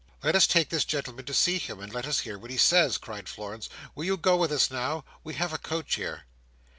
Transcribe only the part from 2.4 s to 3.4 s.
he says," cried